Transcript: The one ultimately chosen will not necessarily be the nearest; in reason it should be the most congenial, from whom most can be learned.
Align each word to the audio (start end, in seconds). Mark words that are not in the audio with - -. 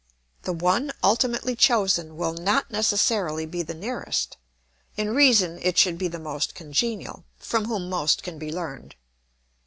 The 0.41 0.53
one 0.53 0.91
ultimately 1.03 1.55
chosen 1.55 2.17
will 2.17 2.33
not 2.33 2.71
necessarily 2.71 3.45
be 3.45 3.61
the 3.61 3.75
nearest; 3.75 4.35
in 4.97 5.13
reason 5.13 5.59
it 5.61 5.77
should 5.77 5.99
be 5.99 6.07
the 6.07 6.17
most 6.17 6.55
congenial, 6.55 7.23
from 7.37 7.65
whom 7.65 7.87
most 7.87 8.23
can 8.23 8.39
be 8.39 8.51
learned. 8.51 8.95